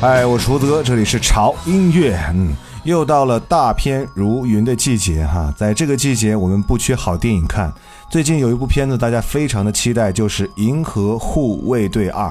[0.00, 2.18] 嗨，我是胡子哥，这里是潮音乐。
[2.32, 7.70] 嗯，又到了大片如云的季节哈，在这个季节，我们不缺好电影看。
[8.10, 12.28] 最近有一部片子，大家非常的期待，就是《银河护卫队二》。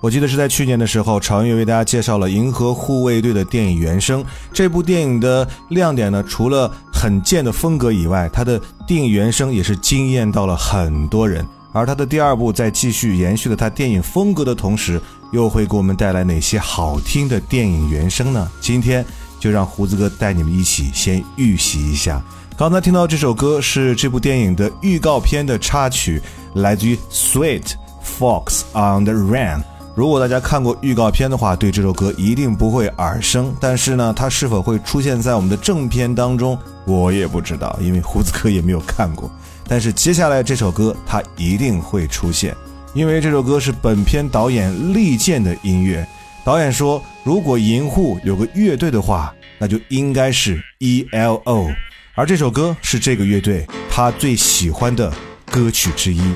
[0.00, 4.24] 我记得是在去年的时候，潮音乐为大家介绍了《银河护卫队》的电影原声。
[4.52, 11.46] 这部电影的亮点呢，除了很贱的风格以外，它的电影原声也是惊艳到了很多人。
[11.72, 15.00] 而他的第二部在继续延续了他电影风格的同时，
[15.32, 18.50] 又会给我们带来哪些好听的电影原声呢？
[18.60, 19.04] 今天
[19.40, 22.22] 就让胡子哥带你们一起先预习一下。
[22.56, 26.20] 刚才听到这首歌是这部电影的预告片的插曲，
[26.54, 27.72] 来自于 Sweet
[28.04, 29.64] Fox on the Run。
[29.94, 33.54] 如果大家看过预告片的话，对这首歌一定不会耳生。
[33.58, 39.30] 但是呢，它是否会出现在我们的正片当中，我也不知道，因为胡子哥也没有看过。
[39.72, 42.54] 但是接下来这首歌它一定会出现。
[42.92, 46.06] 因为这首歌是本片导演力荐的音乐，
[46.44, 51.70] 导演说，如果银护有个乐队的话，那就应该是 E.L.O。
[52.14, 55.10] 而这首歌是这个乐队他最喜欢的
[55.46, 56.20] 歌曲之一，《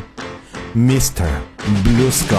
[0.75, 1.29] Mr.
[1.85, 2.37] Blue Sky》。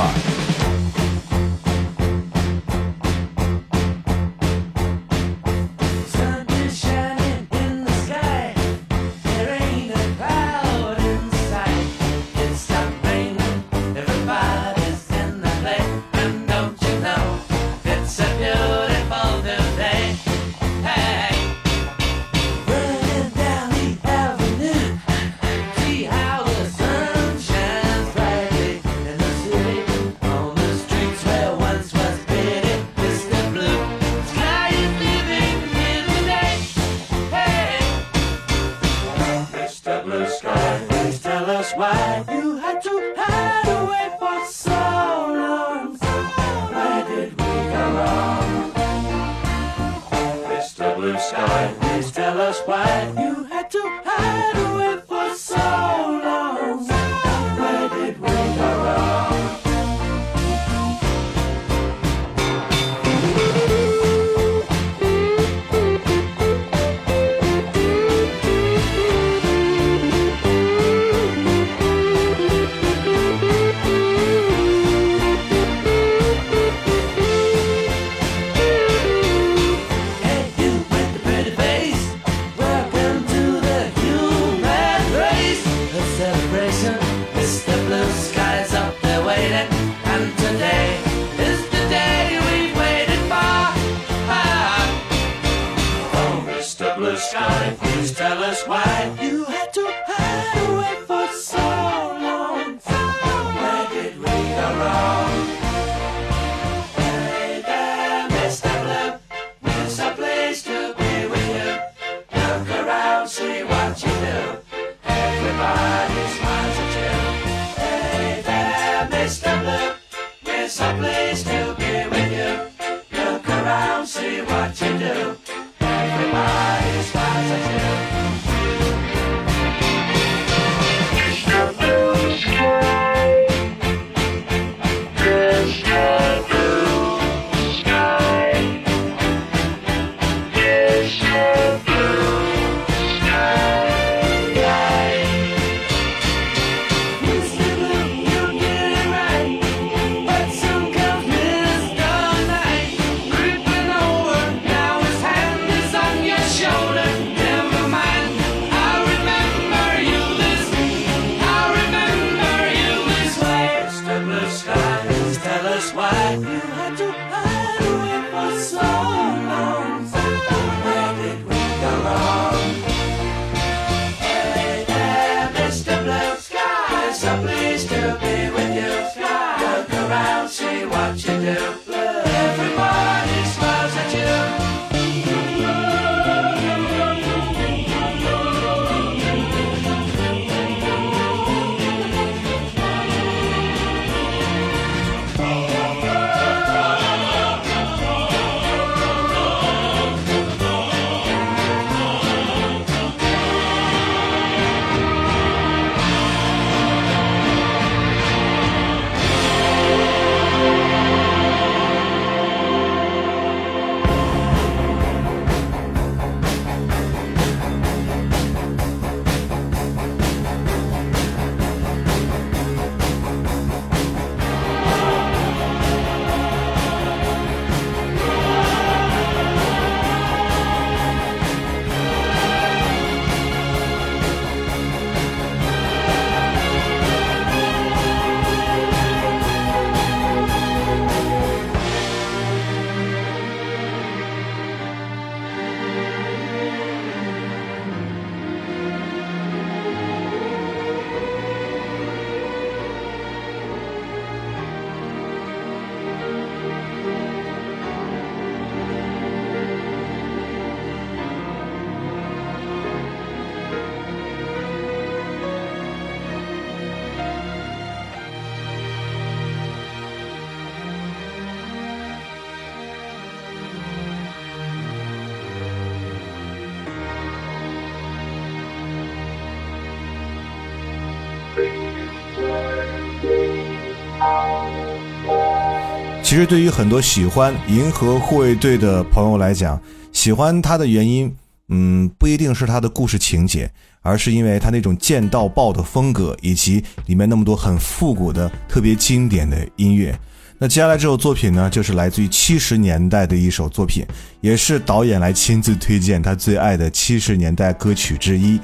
[286.27, 289.81] 其实，对于很多喜欢银河护卫队的朋友来讲，
[290.11, 291.33] 喜欢他的原因
[291.69, 300.13] 嗯，不一定是它的故事情节，而是因为它那种剑道爆的风格，以及里面那么多很复古的、特别经典的音乐。
[300.57, 304.05] 那接下来这首作品呢，就是来自于七十年代的一首作品，
[304.41, 308.59] 也是导演来亲自推荐他最爱的七十年代歌曲之一。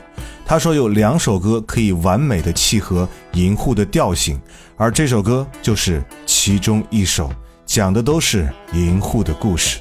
[0.45, 4.37] 他说有两首歌可以完美的契合银护的调性，
[4.75, 7.31] 而这首歌就是其中一首，
[7.73, 9.79] 讲的都是银护的故事。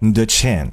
[0.00, 0.70] The Chain。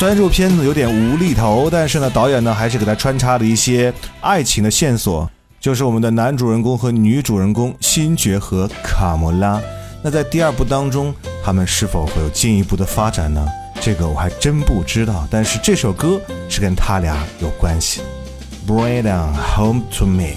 [0.00, 3.92] 虽然这部片子有点无厘头，但是呢，导演呢还是给他穿插了一些
[4.22, 5.30] 爱情的线索，
[5.60, 9.60] 就是我们的男主人公和女主人公星爵和卡莫拉。
[10.02, 11.14] 那在第二部当中，
[11.44, 13.46] 他们是否会有进一步的发展呢？
[13.78, 15.28] 这个我还真不知道。
[15.30, 18.00] 但是这首歌是跟他俩有关系。
[18.66, 20.36] Bring them home to me。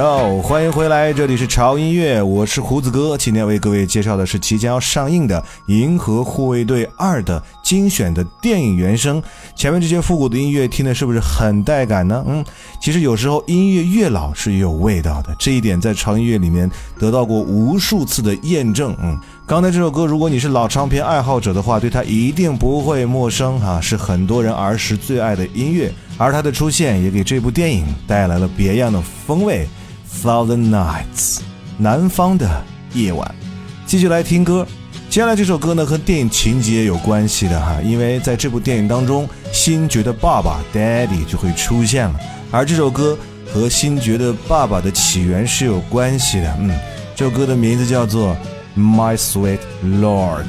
[0.00, 3.18] Yo，欢迎回来，这里是潮音乐，我是胡子哥。
[3.18, 9.22] 今天为各位介绍的是即将要上映的《银河护卫队二》的精选的电影原声。
[9.54, 12.24] 前面这些复古的音乐听的是不是很带感呢？
[12.26, 12.42] 嗯，
[12.80, 18.96] 其实有时候音乐越老是越有味道的，这一点在潮音乐里面得到过无数次的验证。
[19.02, 25.92] 嗯，刚才这首歌，如果你是老唱片爱好者的话，对它一定不会陌生哈、是很多人儿时最爱的音乐。
[26.16, 29.68] 而它的出现也给这部电影带来了别样的风味。
[30.10, 31.38] Southern Nights，
[31.78, 32.62] 南方的
[32.94, 33.34] 夜晚。
[33.86, 34.66] 继续来听歌，
[35.08, 42.20] 接下来这首歌呢和电影情节有关系的哈，因为在这部电影当中，星爵的爸爸 Daddy 就会出现了，
[42.50, 43.16] 而这首歌
[43.52, 46.56] 和星爵的爸爸的起源是有关系的。
[46.58, 46.70] 嗯，
[47.16, 48.36] 这首歌的名字叫做
[48.76, 50.46] My Sweet Lord。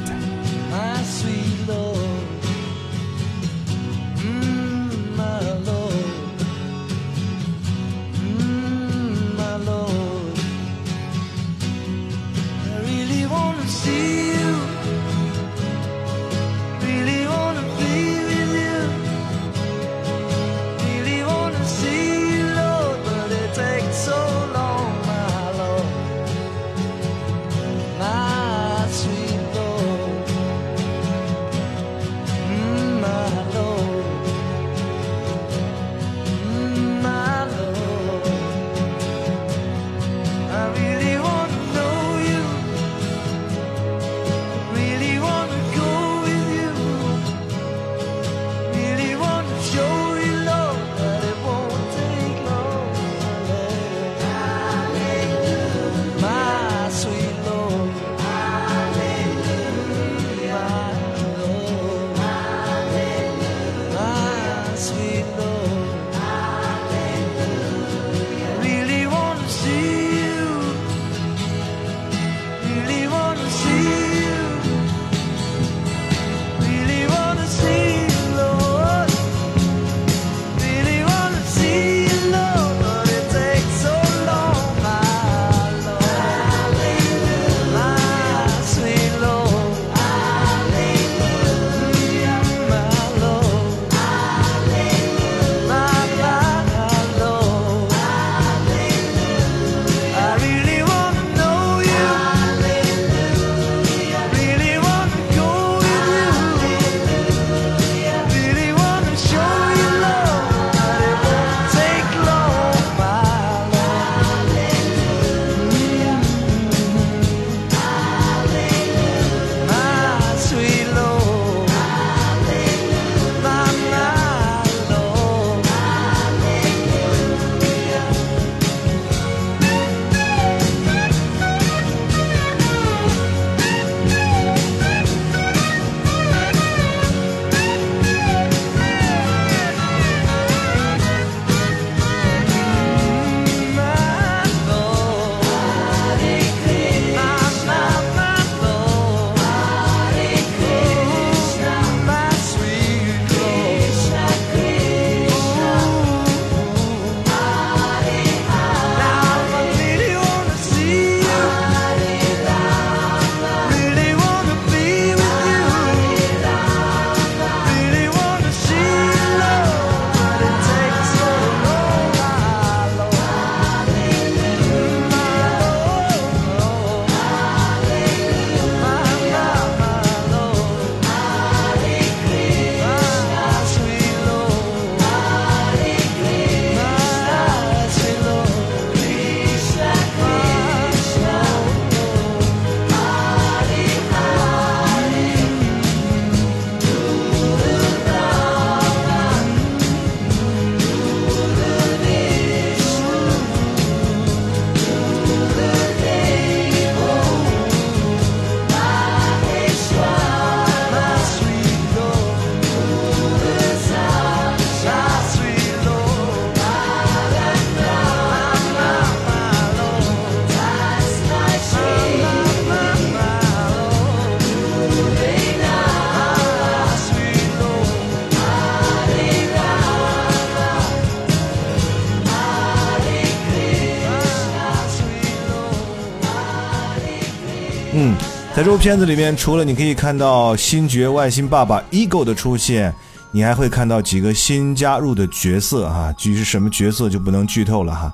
[238.82, 242.92] 片子里面，除了你可以看到星爵外星爸爸 Ego 的出现，
[243.30, 246.12] 你还会看到几个新加入的角色哈。
[246.18, 248.12] 具体是什么角色就不能剧透了哈。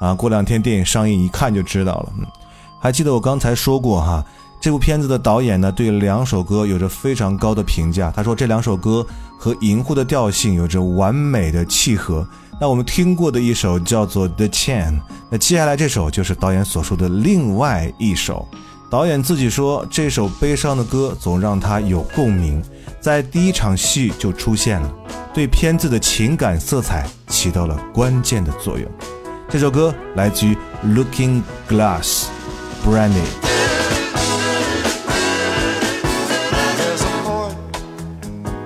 [0.00, 2.12] 啊，过两天电影上映，一看就知道了。
[2.18, 2.26] 嗯，
[2.80, 4.24] 还记得我刚才说过哈，
[4.60, 8.10] 这部片子的导演呢对两首歌有着非常高的评价。
[8.10, 9.06] 他说这两首歌
[9.38, 12.26] 和《银狐》的调性有着完美的契合。
[12.60, 14.94] 那我们听过的一首叫做《The Chain》，
[15.30, 18.48] 那接下来这首就是导演所说的另外一首。
[18.90, 22.62] 导演自己说，这首悲伤的歌总让他有共鸣，
[23.00, 24.90] 在第一场戏就出现了，
[25.34, 28.90] 对片子的情感色彩起到了关键的作用。
[29.46, 30.54] 这首歌来自于
[30.86, 32.24] 《Looking Glass》
[32.86, 33.12] ，Brandy。
[36.78, 37.52] There's a port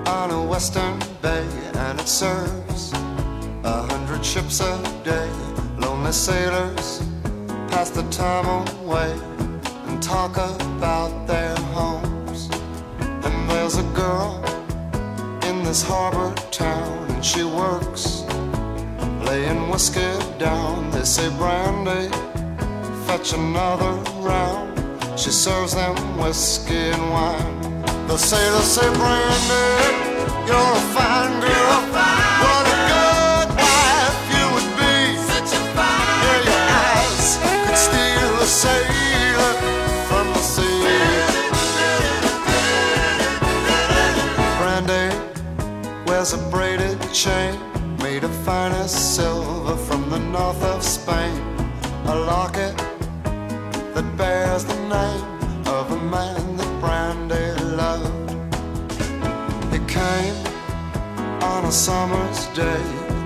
[0.05, 2.93] on a western bay, and it serves
[3.63, 5.27] a hundred ships a day.
[5.79, 7.01] Lonely sailors
[7.69, 9.11] pass the time away
[9.93, 12.49] and talk about their homes.
[12.99, 14.43] And there's a girl
[15.43, 18.23] in this harbor town, and she works
[19.27, 20.89] laying whiskey down.
[20.91, 22.09] They say, Brandy,
[23.05, 23.93] fetch another
[24.29, 24.69] round.
[25.19, 27.81] She serves them whiskey and wine.
[28.07, 29.65] The sailors say, Brandy,
[30.47, 32.12] you're a fine girl.
[46.23, 47.59] Wears a braided chain
[47.97, 51.35] made of finest silver from the north of Spain.
[52.05, 52.77] A locket
[53.93, 58.31] that bears the name of a man that Brandy loved.
[59.73, 60.37] He came
[61.43, 62.83] on a summer's day,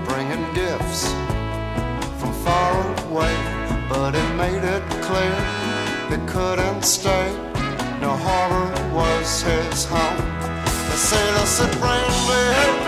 [0.08, 1.06] bringing gifts
[2.18, 2.72] from far
[3.06, 3.34] away,
[3.88, 5.38] but he made it clear
[6.10, 7.30] he couldn't stay.
[8.00, 10.18] No harbor was his home.
[10.90, 12.87] The sailor said, Brandy,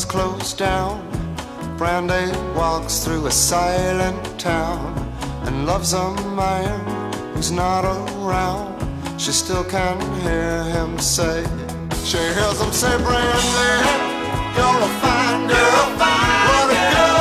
[0.00, 1.00] bars close down,
[1.76, 4.94] Brandy walks through a silent town
[5.46, 8.78] and loves a man who's not around.
[9.20, 11.44] She still can hear him say,
[12.04, 13.72] she hears him say, Brandy,
[14.56, 15.80] you're a fine girl.
[15.98, 17.19] What a good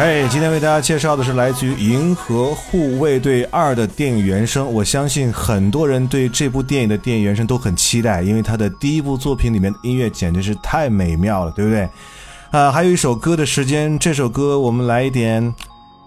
[0.00, 4.72] 嘿今天为大家介绍的是来自于《银河护卫队二》的电影原声。
[4.72, 11.90] 我相信很多人对这部电影的电影原声都很期待，因为它的第一部作品里面的音乐简直是太美妙了，对不对？
[12.52, 15.52] 啊，还有一首歌的时间，这首歌我们来一点，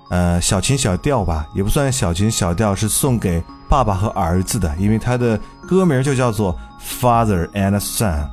[0.10, 6.58] 呃，小情小调吧，也不算小情小调，是送给爸爸和儿子的，因为它的歌名就叫做
[7.02, 8.24] 《Father and Son》。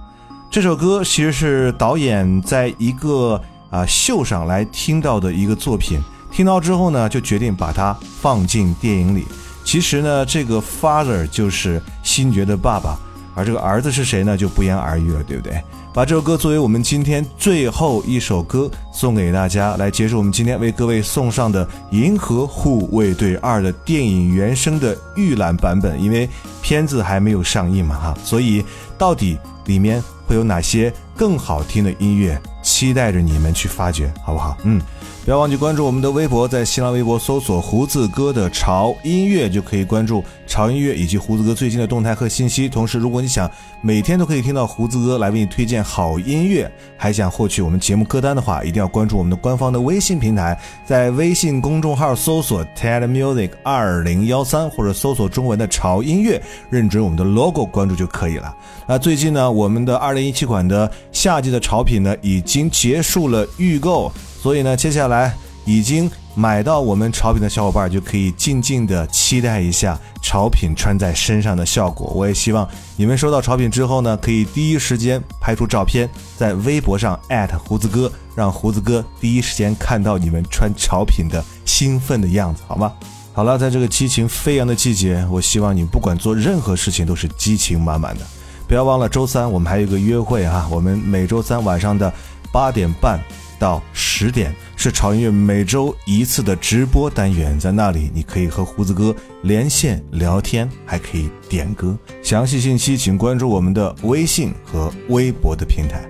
[0.48, 6.00] 这首歌其实是导演在一个啊、秀上来听到的一个作品，
[6.30, 9.26] 听到之后呢，就决定把它放进电影里。
[9.64, 12.98] 其实呢，这个 father 就是星爵的爸爸，
[13.34, 15.62] 而这个儿子是谁呢，就不言而喻了，对不对？
[15.92, 26.28] 把这首歌作为我们今天最后一首歌送给大家，来结束我们今天为各位送上的《银河护卫队二》的电影原声的预览版本，因为
[26.62, 28.64] 片子还没有上映嘛哈，所以
[28.96, 32.40] 到底里面会有哪些更好听的音乐，
[32.78, 34.56] 期待着你们去发掘，好不好？
[34.62, 34.80] 嗯。
[35.24, 42.68] 不要忘记关注我们的微博，在新浪微博搜索“胡子哥的潮音乐”，就可以关注潮音乐以及胡子哥最近的动态和信息。
[42.68, 43.48] 同时，如果你想
[43.80, 58.52] 每天都可以听到胡子哥来为你推荐好音乐，还想获取我们节目歌单的话，一定要关注我们的官方的微信平台，在微信公众号搜索 “TED Music 二零幺三”或者搜索中文的“潮音乐”，认准我们的 logo 关注就可以了。
[58.86, 64.10] 那最近呢，我们的二零一七款的夏季的潮品呢已经结束了预购。
[64.40, 65.36] 所以呢，接下来
[65.68, 72.10] 已经买到我们潮品的小伙伴就可以静静的期待一下潮品穿在身上的效果。
[72.14, 82.90] 我也希望你们收到潮品之后呢，可以第一时间拍出照片，在微博上艾特胡子哥，让胡子哥第一时间看到你们穿潮品的兴奋的样子，好吗？
[83.34, 88.22] 好了，在这个激情飞扬的季节，我希望你不管做任何事情都是激情满满的。
[88.66, 92.10] 不要忘了周三我们还有一个约会啊，我们每周三晚上的
[92.50, 93.20] 八点半
[93.58, 101.98] 到十点是潮音乐每周一次的直播单元，在那里你可以和胡子哥连线聊天，还可以点歌。
[102.22, 106.08] 详细信息请关注我们的微信和微博的平台。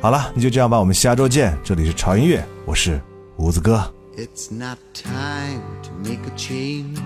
[0.00, 1.56] 好了，那就这样吧，我们下周见。
[1.64, 3.00] 这里是潮音乐，我是
[3.36, 3.92] 胡子哥。
[4.16, 6.98] It's not time to make a change.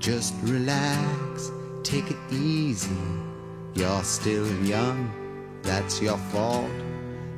[0.00, 1.50] Just relax,
[1.82, 2.88] take it easy.
[3.74, 5.08] You're still young,
[5.62, 6.64] that's your fault.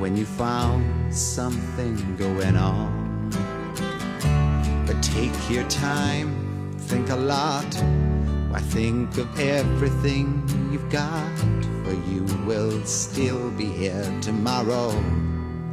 [0.00, 3.28] when you found something going on.
[4.86, 7.74] But take your time, think a lot.
[8.48, 11.38] Why think of everything you've got?
[11.84, 14.90] For you will still be here tomorrow,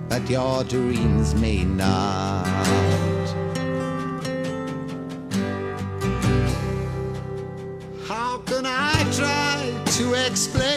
[0.10, 2.46] but your dreams may not.
[8.06, 10.77] How can I try to explain?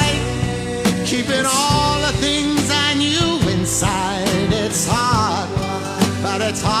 [1.11, 4.23] keeping all the things I knew inside.
[4.63, 5.49] It's hard,
[6.23, 6.80] but it's harder